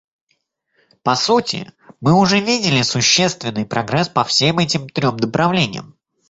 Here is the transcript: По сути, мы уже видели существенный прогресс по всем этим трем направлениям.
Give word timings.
По 1.03 1.13
сути, 1.13 1.71
мы 1.99 2.13
уже 2.19 2.39
видели 2.39 2.81
существенный 2.81 3.67
прогресс 3.67 4.09
по 4.09 4.23
всем 4.23 4.57
этим 4.57 4.89
трем 4.89 5.15
направлениям. 5.17 5.95